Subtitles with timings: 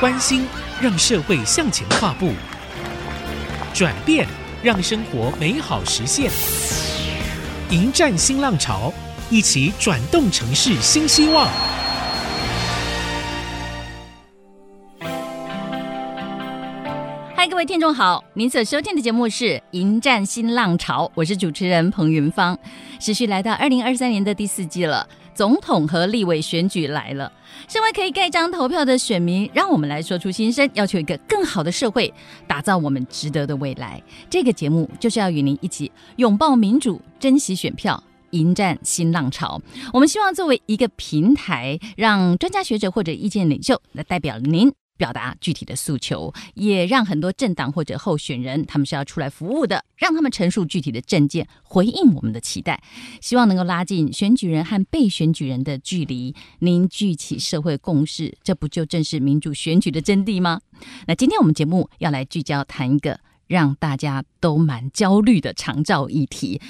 [0.00, 0.46] 关心
[0.80, 2.30] 让社会向前跨步，
[3.74, 4.24] 转变
[4.62, 6.30] 让生活美好实现。
[7.70, 8.94] 迎战新浪潮，
[9.28, 11.48] 一起转动城市新希望。
[17.34, 22.56] 嗨，各位听众好，您所收听的节目是《迎战新浪潮》，我是主持人彭云芳。
[23.00, 25.08] 时序来到二零二三年的第四季了，
[25.38, 27.32] 总统和立委选举来了。
[27.68, 32.12] 身为可以盖章投票的选民，让我们来说出心声，要求一个更好的社会，
[32.48, 34.02] 打造我们值得的未来。
[34.28, 39.62] 这个节目就是要与您一起拥抱民主，珍惜选票，迎战新浪潮。
[39.92, 44.72] 我们希望作为一个平台，让专家学者或者意见领袖来代表您。
[44.98, 52.82] 表达具体的诉求，也让很多政党或者候选人，他们是要出来服务的，让他们陈述具体的政见，回应我们的期待，
[53.22, 60.60] 希望能够拉近选举人和被选举人的距离，凝聚起社会共识，这不就正是民主选举的真谛吗？
[61.06, 66.60] 那今天我们节目要来聚焦谈一个让大家都蛮焦虑的长照议题。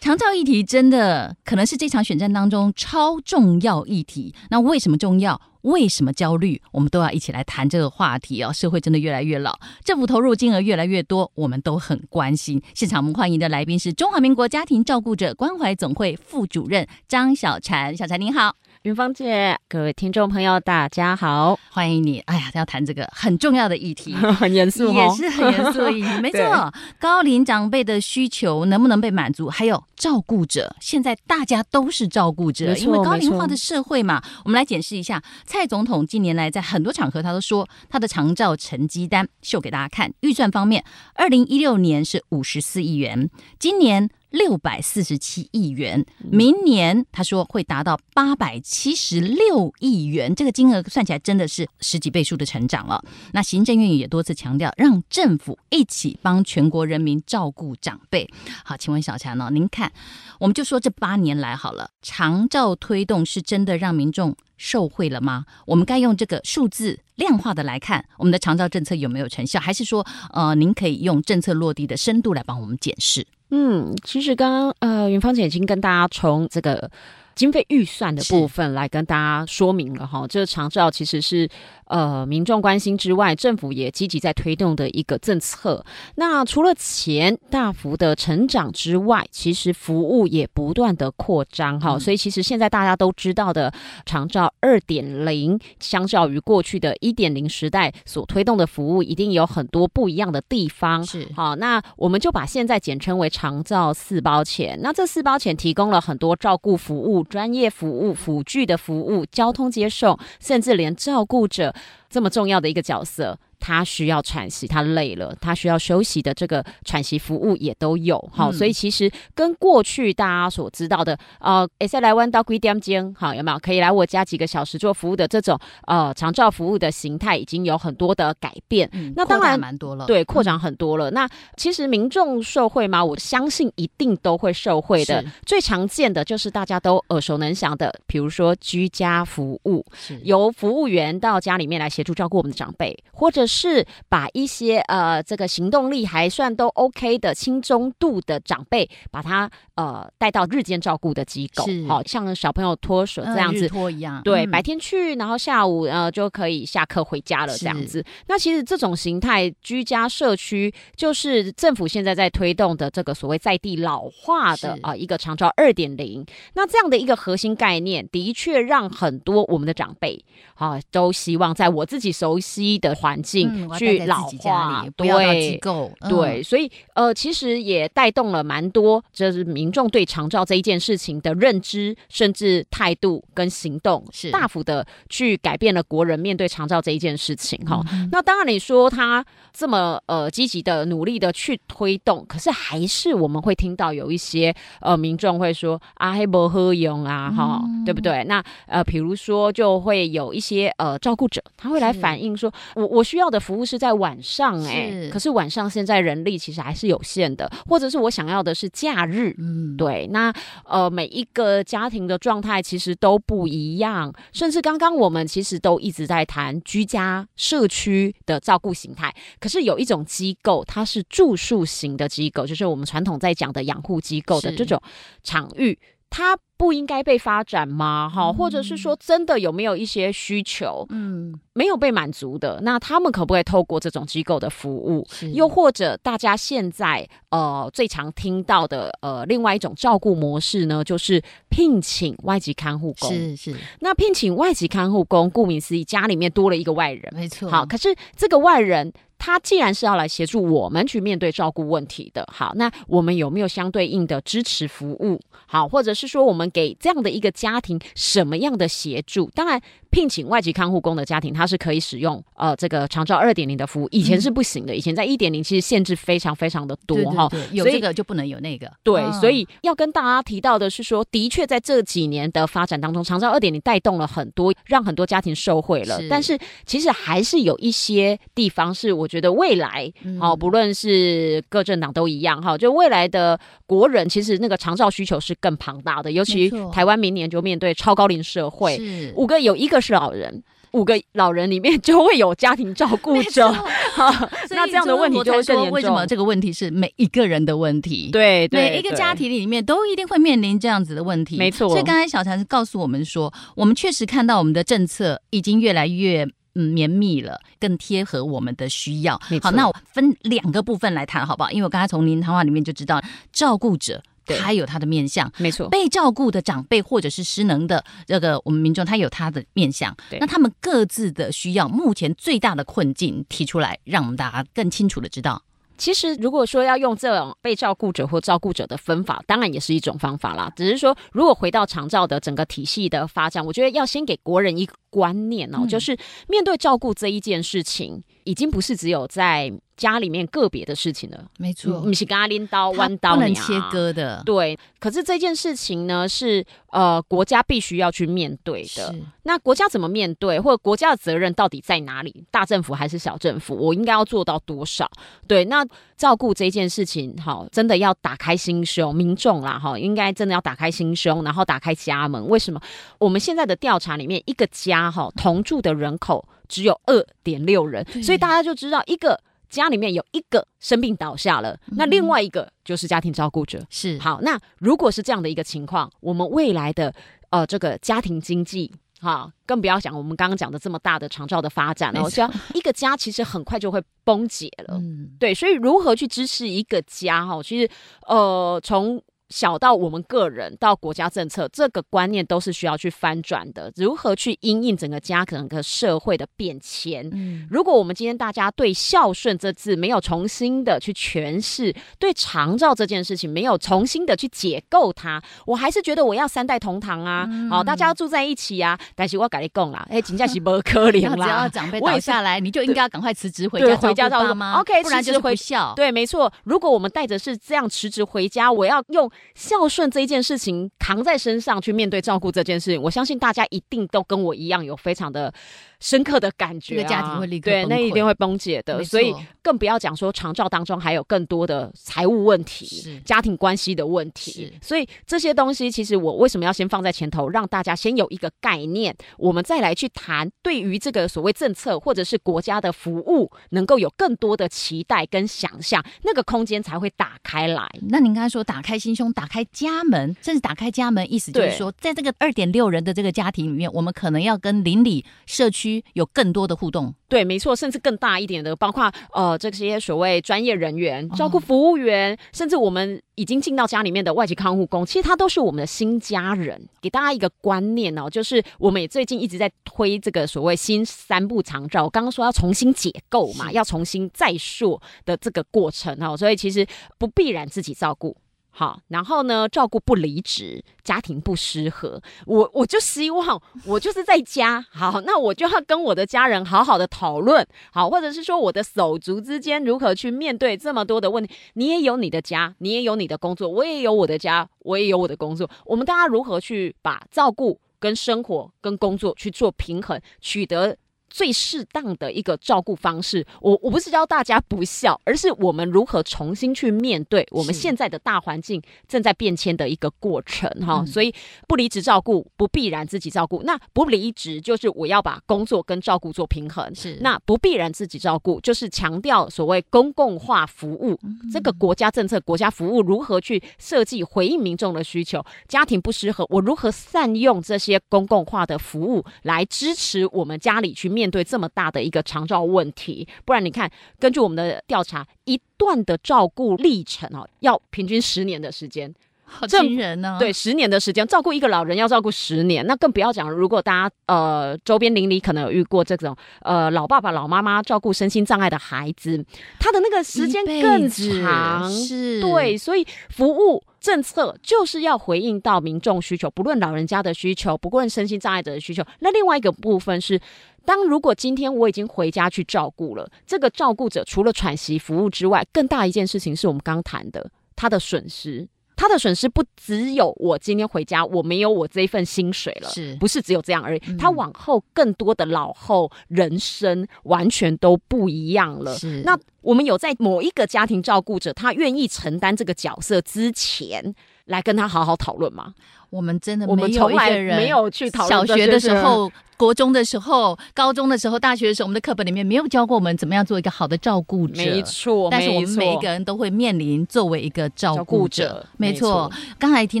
[0.00, 4.32] 长照议题真的可能是这场选战当中超重要议题。
[4.48, 5.40] 那为什么重要？
[5.62, 6.60] 为什么焦虑？
[6.72, 8.52] 我们都要一起来谈这个话题哦。
[8.52, 12.62] 社会真的越来越老，政府投入金额越来越多，我们都很关心。
[12.74, 17.96] 现场我们欢迎的来宾是中华民国家庭照顾者关怀总会副主任张小婵。
[17.96, 18.56] 小婵您好。
[18.82, 22.20] 云芳姐，各位听众朋友，大家好，欢迎你。
[22.20, 26.08] 哎呀，要谈这个很重要的议题，很 严肃，也是很严肃的议题。
[26.20, 29.48] 没错， 高龄长辈的需求能不能被满足？
[29.48, 34.22] 还有照顾者，现在大家都是照顾者，因为高龄化的社会嘛。
[34.44, 40.12] 我们来检视一下，蔡总统近年来在很多场合，他都说他的长照成绩单秀给大家看。
[40.20, 44.10] 预算方面，二零一六年是五十四亿元，今年。
[44.30, 53.02] 六百四十七亿元，明年他说会达到八百七十六亿元，这个金额算起来真的是十几倍数的成长了。
[53.32, 58.28] 那行政院也多次强调，让政府一起帮全国人民照顾长辈。
[58.64, 59.48] 好，请问小强呢？
[59.50, 59.90] 您看，
[60.38, 65.46] 我们就说这八年来好了，长照推动是真的让民众受惠了吗？
[65.66, 69.58] 我们该用这个数字量化的来看，我们的长照政策有没有成效？
[69.58, 73.26] 还是说，呃，您可以用政策落地的深度来帮我们检视？
[73.50, 76.90] 嗯，其实刚刚呃，云芳姐已经跟大家从这个
[77.38, 81.48] 经费预算的部分来跟大家说明了哈，这个长照其实是。
[81.88, 85.82] 呃，民众关心之外，政府也积极在推动的一个政策。
[86.16, 91.98] 那除了钱大幅的成长之外，其实服务也不断的扩张哈。
[91.98, 93.72] 所以其实现在大家都知道的
[94.04, 101.02] 长照二点零，相较于过去的一点零时代所推动的服务，一定有很多不一样的地方。
[101.06, 104.78] 是好，那我们就把现在简称为长照四包钱。
[104.82, 111.74] 那这四包钱提供了很多照顾服务、专业服务、辅具的服务、交通接送，甚至连照顾者。
[112.10, 113.38] 这么重要的一个角色。
[113.60, 128.88] 他需要喘息，他累了，他需要休息的这个喘息服务也都有，好、嗯，所以其实跟过去大家所知道的，呃，会使来阮兜几点间，好，有没有可以来我家几个小时做服务的这种呃长照服务的形态，已经有很多的改变。
[128.92, 131.10] 嗯、那当然蛮多了，对，扩展很多了。
[131.10, 133.04] 嗯、那其实民众受惠吗？
[133.04, 135.24] 我相信一定都会受惠的。
[135.44, 139.84] 最常见的就是大家都耳熟能详的，比如说居家服务，
[140.22, 158.04] 由服务员到家里面来协助照顾我们的长辈，或者是把一些呃这个行动力还算都 OK 的轻中度的长辈，把他呃带到日间照顾的机构，好像小朋友托舍这样子，呃、托一样，对，嗯、白天去，然后下午呃就可以下课回家了这样子。
[158.26, 166.24] 那其实这种形态居家社区，就是政府现在在推动的这个所谓在地老化的啊、呃、一个长照二点零。
[166.54, 170.22] 那这样的一个核心概念，的确让很多我们的长辈
[170.54, 173.37] 啊、呃、都希望在我自己熟悉的环境。
[173.46, 187.82] 嗯去老化，不要到机构，对，对，所以呃，其实也带动了蛮多，就是民众对长照这一件事情的认知，甚至态度跟行动，是大幅的去改变了国人面对长照这一件事情哈。
[187.92, 198.24] 嗯、那当然，你说他这么呃积极的努力的去推动，可是还是我们会听到有一些呃民众会说啊，黑不喝用啊，哈，嗯、对不对？
[198.24, 203.38] 那呃，比如说就会有一些呃照顾者，他会来反映说，我我需要的。
[203.48, 210.30] 服务是在晚上哎、可是晚上现在人力其实还是有限的，或者是我想要的是假日，嗯，对，那
[210.64, 224.78] 呃每一个家庭的状态其实都不一样，甚至刚刚我们其实都一直在谈居家社区的照顾形态，可是有一种机构它是住宿型的机构，就是我们传统在讲的养护机构的这种
[225.22, 225.78] 场域。
[226.10, 228.10] 他不应该被发展吗？
[228.12, 232.58] 哈、嗯，或者是说，真的有没有一些需求，嗯，没有被满足的？
[232.62, 235.06] 那他们可不可以透过这种机构的服务？
[235.32, 243.10] 又或者大家现在呃最常听到的呃另外一种照顾模式呢，就是聘请外籍看护工。
[243.10, 243.56] 是是。
[243.80, 247.48] 那聘请外籍看护工，顾名思义，家里面多了一个外人，没错。
[247.48, 248.92] 好，可是这个外人。
[249.18, 255.20] 他既然是要来协助我们去面对照顾问题的，好，那我们有没有相对应的支持服务？
[255.46, 259.30] 好，或者是说我们给这样的一个家庭什么样的协助？
[259.34, 259.60] 当然。
[259.90, 264.72] 聘请外籍看护工的家庭，他是可以使用呃这个长照二点零的服务，以前是不行的。
[264.72, 268.70] 嗯、以前在一点零其实限制非常非常的多哈，有这个就不能有那个。
[268.82, 276.00] 对，哦、所以要跟大家提到的是说，的确在这几年的发展当中，长照二点零带动了很多，让很多家庭受惠了。
[276.00, 289.78] 是但是其实还是有一些地方是我觉得未来，好、嗯，不论是各政党都一样哈，就未来的国人其实那个长照需求是更庞大的，尤其台湾明年就面对超高龄社会，是五个有一个。
[289.88, 290.42] 是老人，
[290.72, 293.50] 五个老人里面就会有家庭照顾者，
[293.94, 294.12] 好，
[294.50, 295.70] 那这样的问题就会更严重。
[295.72, 298.10] 为什么这个问题是每一个人的问题？
[298.12, 301.36] 对，对，每一个家庭里面都一定会面临这样子的问题。
[301.36, 301.68] 没错。
[301.68, 309.18] 所以刚才小禅告诉我们说，我们确实看到我们的政策已经越来越嗯绵密了，更贴合我们的需要。
[309.40, 311.50] 好，那我分两个部分来谈，好不好？
[311.50, 314.02] 因为我刚才从您谈话里面就知道，照顾者。
[314.36, 315.68] 他有他的面相，没错。
[315.68, 319.96] 被照顾的长辈或者是失能的这个我们民众，他有他的面相。
[320.20, 325.42] 那他们各自的需要，目前最大的困境提出来，让我们大家更清楚的知道。
[325.76, 330.52] 其实，如果说要用这种被照顾者或照顾者的分法，当然也是一种方法啦。
[330.56, 339.52] 只是说，如果回到长照的整个体系的发展，我觉得要先给国人一个观念哦，嗯、就是面对照顾这一件事情，已经不是只有在。
[339.78, 344.20] 家里面个别的事情了，没错，你是跟他拎刀弯刀，不能切割的。
[344.26, 348.92] 对，可是这件事情呢，是呃国家必须要去面对的。
[349.22, 352.24] 那国家怎么面对，或者国家的责任到底在哪里？
[352.30, 353.54] 大政府还是小政府？
[353.54, 354.90] 我应该要做到多少？
[355.28, 355.64] 对，那
[355.96, 362.26] 照顾这件事情，哈，真的要打开心胸，民众啦，哈，应该真的要打开心胸，然后打开家门。
[362.26, 362.60] 为什么？
[362.98, 369.20] 我们现在的调查里面，一个家哈同住的人口只有二点六人，所以大家就知道一个。
[369.48, 373.64] 家里面有一个生病倒下了，那另外一个就是家庭照顾者。
[373.70, 376.94] 是好，那如果是这样的一个情况，我们未来的
[377.30, 382.02] 呃这个家庭经济，哈，更不要讲我们刚刚讲的这么大的长照的发展了。
[382.02, 384.76] 我想一个家其实很快就会崩解了。
[384.78, 387.26] 嗯，对，所以如何去支持一个家？
[387.26, 387.70] 哈，其实
[388.06, 389.02] 呃从。
[389.28, 393.70] 小到我们个人，到国家政策，这个观念都是需要去翻转的。
[393.76, 397.08] 如何去因应整个家、整个社会的变迁？
[397.12, 408.78] 嗯，如果我们今天大家对孝顺这字没有重新的去诠释，对长照这件事情没有重新的去解构它，我还是觉得我要三代同堂啊，嗯、好，大家要住在一起啊。
[408.94, 411.26] 但是我跟你讲啦，哎，真的是不可怜啦。
[411.28, 415.74] 只要长辈倒下来，你就应该要赶快辞职回家回家照顾妈？OK，不然就是回孝。
[415.76, 416.32] 对，没错。
[416.44, 419.10] 如果我们带着是这样辞职回家，我要用。
[419.34, 425.32] 孝顺这一件事情扛在身上去面对照顾这件事情，我相信大家一定都跟我一样有非常的
[425.80, 428.82] 深刻的感觉、啊，这个家庭会立刻对，那一定会崩解的。
[428.84, 434.52] 所以更不要讲说长照当中还有更多的财务问题、家庭关系的问题。
[434.60, 447.68] 所以这些东西其实我为什么要先放在前头，让大家先有一个概念，我们再来去谈对于这个所谓政策或者是国家的服务，能够有更多的期待跟想象，那个空间才会打开来。
[447.88, 455.68] 那您刚才说打开心胸，打开家门，甚至打开家门，意思就是说，在这个二点六人的这个家庭里面，我们可能要跟邻里社区。
[455.94, 466.68] 有更多的互动，对，没错，甚至更大一点的，包括呃这些所谓专业人员、照顾服务员，哦、甚至我们已经进到家里面的外籍看护工，其实他都是我们的新家人。
[466.80, 476.66] 给大家一个观念哦，就是我们也最近一直在推这个所谓新三步长照，我刚刚说要重新解构嘛，要重新再塑的这个过程哦，所以其实
[476.98, 478.16] 不必然自己照顾。
[478.58, 491.32] 好，然后呢，照顾不离职，家庭不失和，我我就希望我就是在家，好，那我就要跟我的家人好好的讨论，好，或者是说我的手足之间如何去面对这么多的问题。
[491.52, 500.76] 你也有你的家，你也有你的工作，我也有我的家，我也有我的工作，我们大家如何去把照顾跟生活跟工作去做平衡，取得
[501.10, 503.26] 最适当的一个照顾方式。
[503.40, 510.84] 我我不是教大家不孝，而是我们如何重新去面对我们现在的大环境正在变迁的一个过程哈。
[510.86, 511.14] 所以
[511.46, 516.74] 不离职照顾不必然自己照顾，那不离职就是我要把工作跟照顾做平衡。
[516.74, 520.98] 是，那不必然自己照顾，就是强调所谓公共化服务，
[521.32, 525.24] 这个国家政策、国家服务如何去设计回应民众的需求。
[525.46, 533.06] 家庭不适合，我如何善用这些公共化的服务来支持我们家里去面对这么大的一个长照问题？
[533.24, 538.92] 不然你看，根据我们的调查，一段的照顾历程哦，要平均十年的时间。
[539.30, 540.18] 好惊人呢、哦！
[540.18, 543.30] 对，十年的时间照顾一个老人要照顾十年，那更不要讲。
[543.30, 549.22] 如果大家呃周边邻里可能有遇过这种呃老爸爸、老妈妈照顾身心障碍的孩子，
[549.60, 551.70] 他的那个时间更长。
[551.70, 558.84] 是，对，所以服务政策就是要回应到民众需求，不论老人家的需求，不论身心障碍者的需求。
[559.00, 560.20] 那另外一个部分是，
[560.64, 568.48] 当如果今天我已经回家去照顾了，这个照顾者除了喘息服务之外，更大一件事情是我们刚谈的他的损失。
[568.78, 573.80] 他的损失不只有我今天回家我没有我这一份薪水了，是不是只有这样而已？
[573.98, 578.78] 他往后更多的老后人生完全都不一样了。
[578.78, 583.92] 是，那我们有在某一个家庭照顾者他愿意承担这个角色之前，
[584.28, 585.52] 来跟他好好讨论吗？
[585.90, 589.10] 我们真的没有一个人，我们从来没有去讨论小学的时候。
[589.38, 594.42] 国中的时候、高中的时候、大学的时候，我们的课本里面没有教过我们怎么样做一个好的照顾者。
[594.42, 598.24] 没错，但是我们每一个人都会面临作为一个照顾者。
[598.24, 599.08] 者没错，
[599.38, 599.80] 刚才听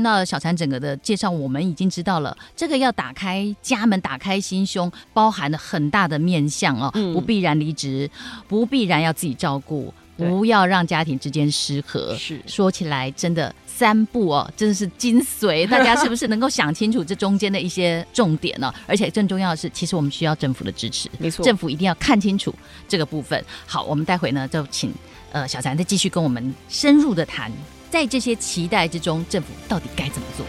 [0.00, 6.88] 到小婵整个的介绍，我们已经知道了这个要打开家门、打开心胸，包含了很大的面向哦。
[6.94, 8.08] 嗯、不必然离职，
[8.46, 12.14] 不必然要自己照顾，不要让家庭之间失和。
[12.14, 13.52] 是说起来真的。
[13.78, 18.74] 三步哦，真的是精髓，大家是不是能够想清楚这中间的一些重点呢？
[18.88, 22.52] 而且更重要的是，其实我们需要政府的支持，没错，政府一定要看清楚
[22.88, 23.44] 这个部分。
[23.66, 24.92] 好，我们待会呢就请
[25.30, 27.52] 呃小禅再继续跟我们深入的谈，
[27.88, 30.44] 在这些期待之中，政府到底该怎么做？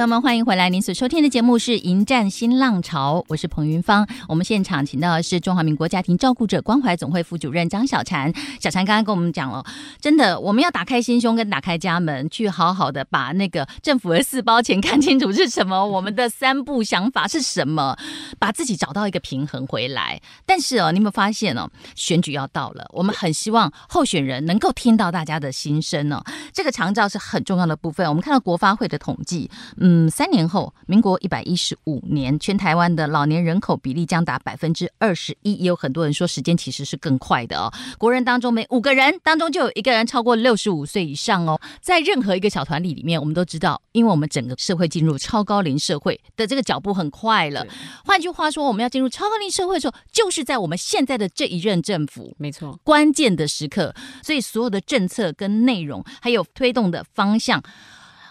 [0.00, 0.70] 朋友们，欢迎回来！
[0.70, 4.08] 您所收听的节目是《迎战新浪潮》，我是彭云芳。
[4.28, 8.34] 我们现场请到的是中华民国家庭照顾者关怀总会副主任张小婵。
[8.58, 9.62] 小婵刚刚跟我们讲了，
[10.00, 17.94] 真的，我们要打开心胸跟打开家门，去好好的把那个政府的四包钱看清楚是什么， 我们的三步想法是什么，
[18.38, 20.18] 把自己找到一个平衡回来。
[20.46, 26.24] 但是哦，你有没有发现哦，选举要到了，我们很希望候选人能够听到大家的心声哦。
[26.54, 28.08] 这个长照是很重要的部分。
[28.08, 29.89] 我们看到国发会的统计，嗯。
[29.92, 35.54] 嗯，三年后，民国一百一十五年，全台湾的老年人口比例将达百分之二十一。
[35.54, 37.72] 也有很多人说，时间其实是更快的哦。
[37.98, 41.60] 国人当中，每五个人当中就有一个人超过六十五岁以上哦。
[41.80, 47.66] 在任何一个小团体里面，我们都知道，因为我们整个社会进入超高龄社会的这个脚步很快了。
[48.04, 53.92] 换句话说，我们要进入超高龄社会的时候，就是在我们现在的这一任政府，没错，关键的时刻。
[54.22, 57.60] 所以，所有的政策跟内容，还有推动的方向。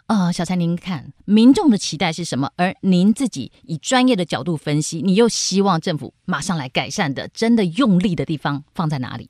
[0.09, 2.49] 呃，小蔡，您看民众的期待是什么？
[2.55, 9.29] 而您自己以专业的角度分析，你又希望政府马上来改善的，真的用力的地方放在哪里？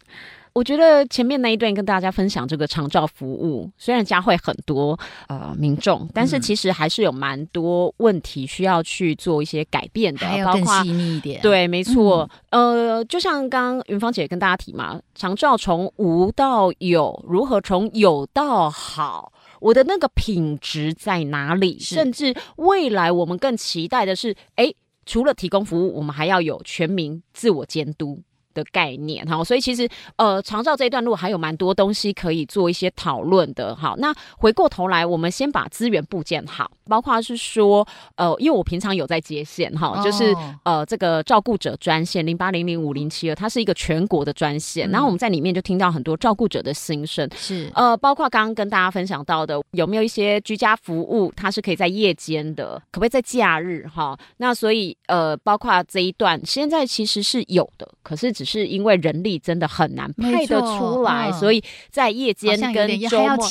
[0.53, 11.41] 我觉得前面那一段跟大家分享这个长照服务，虽然加会很多呃民众，但是其实还是有蛮多问题需要去做一些改变的，包括细腻一点。
[11.41, 12.29] 对，没错。
[12.51, 19.33] 嗯、呃，就像刚刚云芳姐跟大家提嘛，长照从无到有，如何从有到好？
[19.59, 21.77] 我的那个品质在哪里？
[21.79, 24.75] 甚至未来我们更期待的是，诶，
[25.05, 28.21] 除了提供服务，我们还要有全民自我监督。
[28.53, 33.75] 的概念哈，所以其实呃，长照这一段路还有蛮多东西可以做一些讨论的。
[33.75, 54.17] 哈，那回过头来，我们先把资源部件好，包括是说呃，因为我平常有在接线哈，就是呃，这个照顾者专线零八零零五零七二，它是一个全国的专线，嗯、然后我们在里面就听到很多照顾者的心声，是呃，包括刚刚跟大家分享到的，有没有一些居家服务，它是可以在夜间的，可不可以在假日哈？
[54.37, 63.45] 那所以呃，包括这一段现在其实是有的，可是只是因为人力真的很难配得出来，所以在夜间跟周末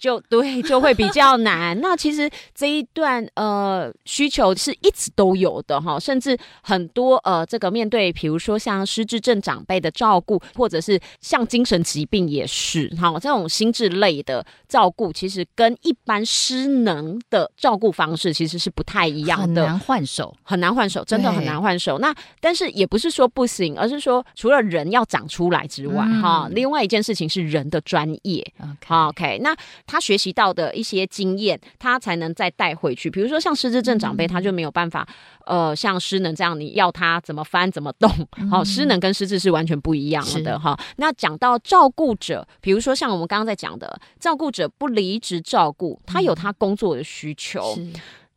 [0.00, 1.80] 就对 就会比较难。
[1.80, 22.00] 那其实这一段呃需求是一直都有的哈，甚至很多呃这个面对比如说像失智症长辈的照顾，或者是像精神疾病也是哈，这种心智类的照顾，其实跟一般失能的照顾方式其实是不太一样的，很难换手，很难换手，真的很难换手。
[22.00, 24.24] 那但是也不是说不行，而是说。
[24.34, 28.52] 除了人要长出来之外，哈、嗯，另外一件事情是人的专业。
[28.80, 29.08] Okay.
[29.08, 33.10] OK，那他学习到的一些经验，他才能再带回去。
[33.10, 35.06] 比如说像失智症长辈，他就没有办法，
[35.46, 38.08] 嗯、呃，像失能这样，你要他怎么翻怎么动，
[38.50, 40.78] 好、嗯，失能跟失智是完全不一样的哈。
[40.96, 47.74] 那讲到照顾者，比如说像我们刚刚在讲的，照顾者不离职照顾，他有他工作的需求。
[47.78, 47.92] 嗯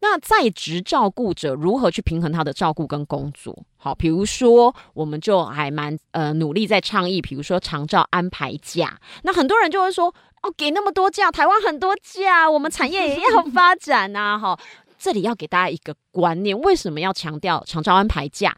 [0.08, 3.58] 那在职照顾者如何去平衡他的照顾跟工作？
[3.76, 9.00] 好，比如说，我们就还蛮呃努力在倡议，比如说长照安排假。
[9.24, 14.38] 那很多人就会说，哦，给那么多假，台湾很多假，我们产业也要发展呐、啊。
[14.38, 14.60] 哈，
[15.00, 18.56] 这里要给大家一个观念，为什么要强调长照安排假？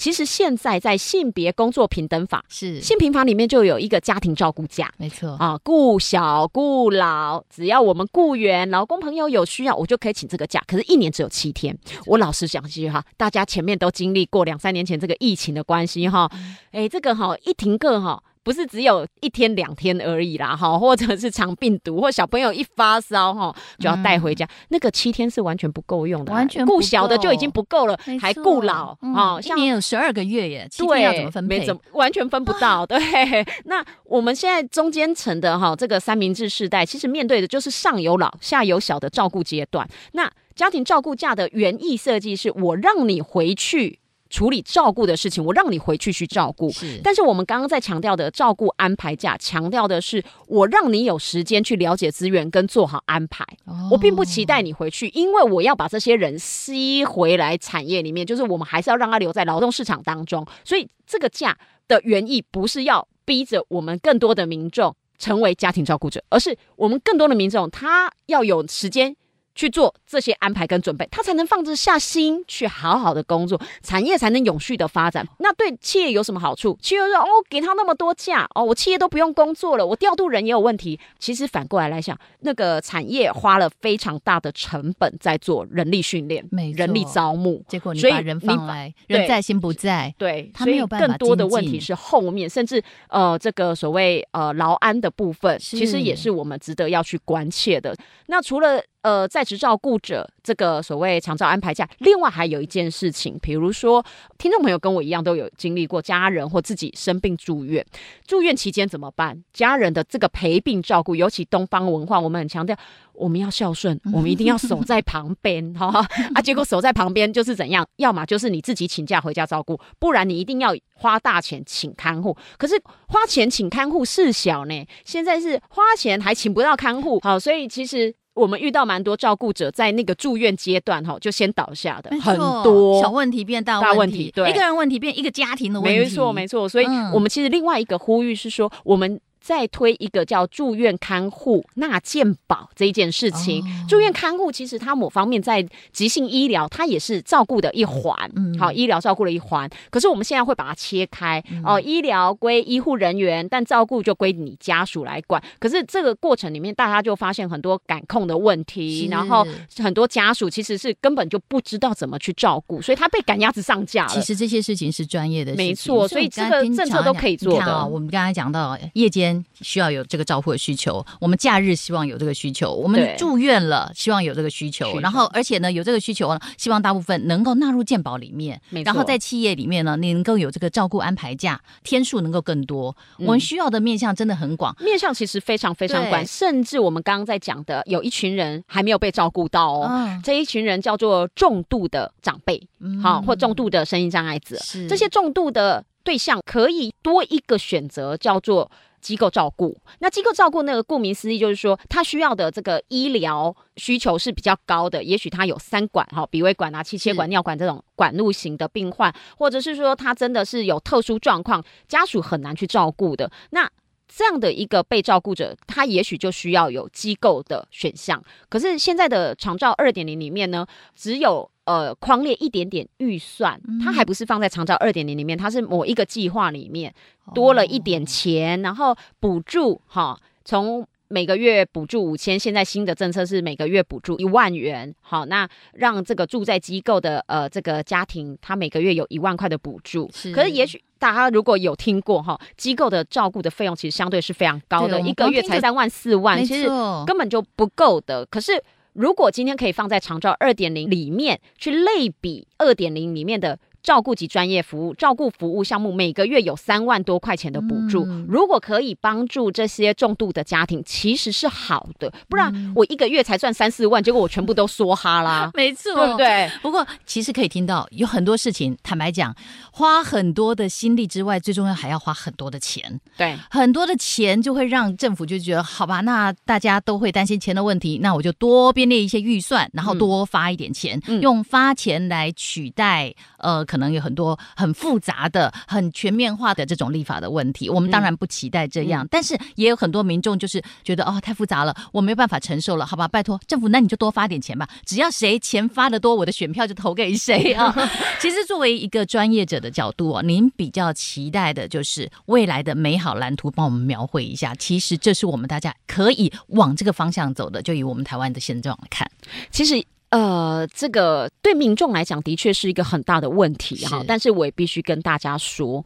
[0.00, 10.64] 其实现在在性别工作平等法是性平法里面就有一个家庭照顾假，没错啊，顾小顾老，只要我们雇员、劳工朋友有需要，我就可以请这个假。
[10.66, 11.76] 可是，一年只有七天。
[12.06, 16.26] 我老实讲一句哈，大家前面都经历过两三年前这个疫情的关系哈，
[16.72, 18.22] 哎、嗯，这个哈一停课哈。
[18.42, 24.66] 不是只有一天两天而已啦，哈，或者是肠病毒，或小朋友一发烧，哈，就要带回家，嗯。
[24.70, 31.64] 那个七天是完全不够用的，完全顾小的就已经不够了，还顾老，啊，嗯，一年有十二个月耶，七天要怎么分配？
[31.64, 32.86] 怎么完全分不到？
[32.86, 32.98] 对，
[33.64, 39.86] 那我们现在中间层的哈，这个三明治世代，其实面对的就是上有老下有小的照顾阶段。
[40.12, 43.98] 那家庭照顾假的原意设计是我让你回去。
[44.30, 46.70] 处理照顾的事情，我让你回去去照顾。
[46.70, 53.44] 是，但是我们刚刚在强调的照顾安排假，强调的是我让你有时间去了解资源跟做好安排。
[53.66, 53.88] 哦。
[53.90, 60.46] 我并不期待你回去，因为我要把这些人吸回来产业里面，就是我们还是要让他留在劳动市场当中。
[60.64, 61.58] 所以这个假
[61.88, 69.16] 的原意不是要逼着我们更多的民众成为家庭照顾者，而是我们更多的民众他要有时间。
[69.60, 75.22] 去做这些安排跟准备，他才能放得下心去好好的工作，产业才能永续的发展。
[75.38, 76.78] 那对企业有什么好处？
[76.80, 86.42] 企业说：“哦，给他那么多假哦，我企业都不用工作了，我调度人也有问题。”其实反过来来想，那个产业花了非常大的成本在做人力训练、
[86.74, 91.06] 人力招募，结果你把人放来，人在心不在，对，他没有办法。
[91.06, 97.94] 更多的问题是后面，甚至呃，这个所谓呃劳安的部分，其实也是我们值得要去关切的。
[98.26, 104.04] 那除了呃，在职照顾者这个所谓长照安排假，另外还有一件事情，比如说，
[104.36, 107.84] 听众朋友跟我一样都有经历过家人或自己生病住院，
[108.26, 109.42] 住院期间怎么办？
[109.54, 112.76] 家人的这个陪病照顾，尤其东方文化，我们很强调，
[113.14, 115.86] 我们要孝顺，我们一定要守在旁边，哈
[116.34, 117.86] 啊，结果守在旁边就是怎样？
[117.96, 122.36] 要么就是你自己请假回家照顾，不然你一定要花大钱请看护。
[122.58, 122.74] 可是
[123.08, 128.14] 花钱请看护事小呢，现在是花钱还请不到看护，好，所以其实。
[128.34, 136.68] 我们遇到蛮多照顾者在那个住院阶段哈，就先倒下的很多，小问题变大问题，大问题，对，一个人问题变一个家庭的问题，没错没错。
[136.68, 139.20] 所以我们其实另外一个呼吁是说，我们。
[139.40, 149.68] 再推一个叫住院看护纳健保这一件事情，哦、住院看护其实它某方面在急性医疗，它也是照顾的一环，嗯，好，医疗照顾的一环。
[149.90, 155.42] 可是我们现在会把它切开，嗯、哦，医疗归医护人员，但照顾就归你家属来管。
[155.58, 159.46] 可是这个过程里面，大家就发现很多感控的问题，然后
[159.78, 164.10] 很多家属其实是根本就不知道怎么去照顾，所以他被赶鸭子上架了。
[164.10, 167.72] 其实这些事情是专业的事情，没错，所以这个政策都可以做的。
[167.72, 169.39] 哦、我们刚才讲到夜间。
[169.60, 192.58] 需要有这个照护的需求，我们假日希望有这个需求，我们住院了希望有这个需求，然后而且呢有这个需求呢，希望大部分能够纳入健保里面，然后在企业里面呢，你能够有这个照顾安排假天数能够更多，嗯，我们需要的面向真的很广，面向其实非常非常广，甚至我们刚刚在讲的有一群人还没有被照顾到哦，嗯，这一群人叫做重度的长辈，
[193.02, 194.56] 好，嗯，或重度的声音障碍者，
[194.88, 198.70] 这些重度的对象可以多一个选择，叫做。
[199.00, 213.70] 机构照顾，那机构照顾那个顾名思义就是说，他需要的这个医疗需求是比较高的，也许他有三管哈，鼻胃管啊、气切管、尿管这种管路型的病患，或者是说他真的是有特殊状况，家属很难去照顾的，那
[214.06, 218.22] 这样的一个被照顾者，他也许就需要有机构的选项。
[218.48, 221.50] 可是现在的长照二点零里面呢，只有。
[221.70, 226.92] 呃，框列一点点预算，它还不是放在长照二点零里面，它是某一个计划里面
[227.32, 240.10] 多了一点钱，然后补助哈，从每个月补助五千，现在新的政策是每个月补助一万元，好，那让这个住在机构的呃这个家庭，他每个月有一万块的补助。
[240.12, 246.68] 是，可是也许大家如果有听过哈，机构的照顾的费用其实相对是非常高的，一个月才三万四万，其实
[247.06, 248.26] 根本就不够的。
[248.26, 248.60] 可是。
[248.92, 258.04] 如果今天可以放在长照二点零里面去类比二点零里面的照顾及专业服务照顾服务项目，每个月有三万多块钱的补助。
[258.06, 262.12] 嗯、如果可以帮助这些重度的家庭，其实是好的。
[262.28, 265.50] 不然我一个月才赚三四万，结果我全部都梭哈啦。
[265.56, 266.50] 没错，对不对？
[266.62, 269.34] 不过其实可以听到有很多事情，坦白讲，
[269.72, 273.00] 花很多的心力之外，最重要还要花很多的钱。
[273.16, 287.68] 对，很多的钱就会让政府就觉得，好吧，那大家都会担心钱的问题，那我就多编列一些预算，然后多发一点钱，嗯、用发钱来取代呃，可能有很多很复杂的、很全面化的这种立法的问题。
[287.68, 297.74] 我们当然不期待这样，嗯、但是也有很多民众就是觉得哦，太复杂了，我没有办法承受了，好吧，拜托政府，那你就多发点钱吧，只要谁钱发的多，我的选票就投给谁啊。
[298.20, 304.54] 其实作为一个专业者的角度啊，您比较期待的就是未来的美好蓝图，帮我们描绘一下。
[304.54, 307.62] 其实这是我们大家可以往这个方向走的。
[307.62, 309.10] 就以我们台湾的现状来看，
[309.50, 314.04] 其实呃，这个对民众来讲的确是一个很大的问题哈。
[314.06, 315.84] 但是我也必须跟大家说，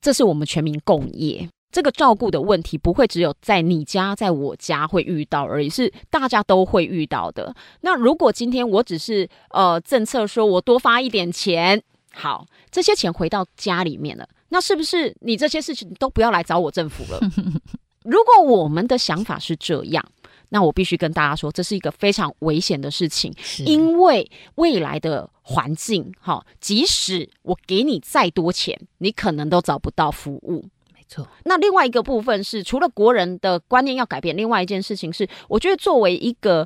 [0.00, 1.48] 这是我们全民共业。
[1.72, 7.54] 这个照顾的问题不会只有在你家、在我家会遇到而已，是大家都会遇到的。
[7.82, 11.80] 那如果今天我只是呃政策说我多发一点钱，
[12.12, 17.20] 好，这些钱回到家里面了，那是不是你这些事情都不要来找我政府了？
[18.02, 20.04] 如果我们的想法是这样，
[20.50, 23.34] 那我必须跟大家说，这是一个非常危险的事情，
[23.64, 30.64] 因为未来的环境，哈，即使我给你再多钱，你可能都找不到服务。
[31.08, 36.64] 错，那另外一个部分是，除了国人的观念要改变，另外一件事情是，我觉得作为一个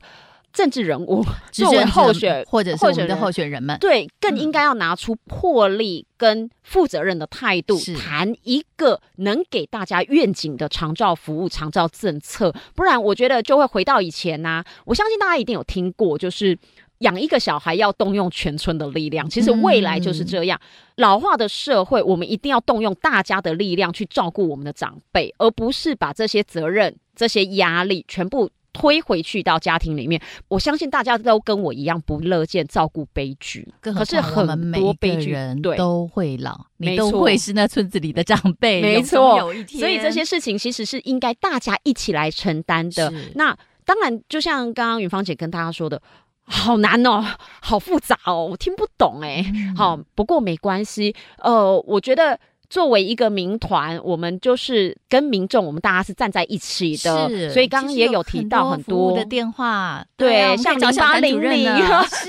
[0.54, 14.64] 政治人物， 作为候选或者是我们的候选人们，对，更应该要拿出魄力跟负责任的态度，谈一个能给大家愿景的长照服务、长照政策，不然我觉得就会回到以前呐、啊。
[14.86, 16.58] 我相信大家一定有听过，就是。
[16.98, 20.58] 养一个小孩要动用全村的力量，其实未来就是这样。
[20.62, 30.20] 嗯、老化的社会，我们一定要动用大家的力量去照顾我们的长辈，而不是把这些责任、这些压力全部推回去到家庭里面。
[30.48, 39.38] 我相信大家都跟我一样不乐见照顾悲剧，可是很多悲剧人都会老，你都会是那村子里的长辈，没错。
[39.38, 43.10] 有一天，所以这些事情其实是应该大家一起来承担的。
[43.34, 43.56] 那
[43.86, 46.02] 当然，就像刚刚云芳姐跟大家说的。
[46.46, 47.24] 好难哦，
[47.62, 49.42] 好复杂哦，我听不懂哎。
[49.54, 51.16] 嗯、好，不过没关系。
[51.38, 52.38] 呃，我觉得
[52.74, 57.28] 作为一个民团，我们就是跟民众，我们大家是站在一起的。
[57.28, 61.72] 是，所以刚刚也有提到很多，的电话，对，对像零八零零，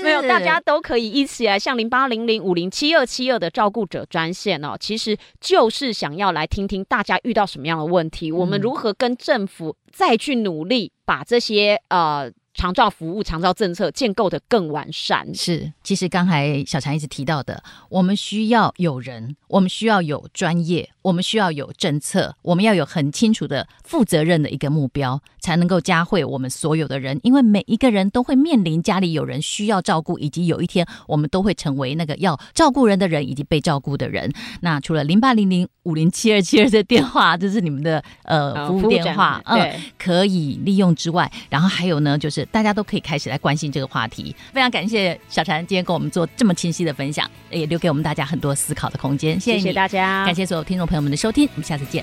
[0.04, 12.30] 没有，大家都可以一起来，像零八零零五零七二七二的照顾者专线哦，其实就是想要来听听大家遇到什么样的问题，嗯、我们如何跟政府再去努力把这些呃。
[12.56, 15.32] 长照服务、长照政策建构得更完善。
[15.34, 27.20] 是，其实刚才小强一直提到的，我们需要有人，我们需要有专业，我们需要有政策，我们要有很清楚的、负责任的一个目标，才能够加惠我们所有的人。
[27.22, 34.32] 因为每一个人都会面临家里有人需要照顾，以及有一天我们都会成为那个要照顾人的人，以及被照顾的人。
[34.62, 42.44] 那除了零八零零五零七二七二的电话，这是你们的呃服务电话，嗯、呃，可以利用之外，然后还有呢，就是。
[42.56, 44.34] 大家都可以开始来关心这个话题。
[44.52, 49.38] 非常感谢小婵今天跟我们做这么清晰的分享，也留给我们大家很多思考的空间。
[49.38, 52.02] 谢谢，大家，感谢所有听众朋友们的收听，我们下次见。